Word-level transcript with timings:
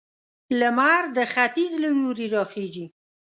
لمر 0.59 1.03
د 1.17 1.17
ختيځ 1.33 1.71
له 1.83 1.89
لوري 1.97 2.25
راخيژي 2.35 2.85